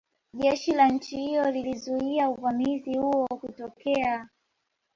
[0.33, 4.27] Jeshi la nchi hiyo lilizuia uvamizi huo kutokea